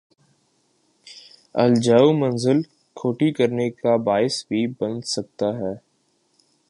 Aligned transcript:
الجھاؤ 1.55 2.11
منزل 2.13 2.61
کھوٹی 2.97 3.31
کرنے 3.31 3.69
کا 3.69 3.95
باعث 3.95 4.45
بھی 4.47 4.65
بن 4.79 5.01
سکتا 5.01 5.53
ہے۔ 5.57 5.73